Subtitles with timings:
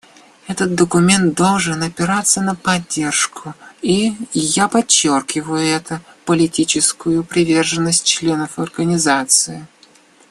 [0.47, 3.53] Этот документ должен опираться на поддержку
[3.83, 9.67] и, я подчеркиваю это, политическую приверженность членов Организации.